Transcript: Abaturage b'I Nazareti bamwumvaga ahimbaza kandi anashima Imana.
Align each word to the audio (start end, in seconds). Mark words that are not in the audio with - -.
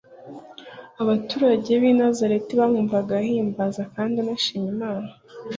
Abaturage 1.01 1.71
b'I 1.81 1.91
Nazareti 1.99 2.51
bamwumvaga 2.59 3.11
ahimbaza 3.21 3.81
kandi 3.95 4.15
anashima 4.23 4.65
Imana. 4.75 5.09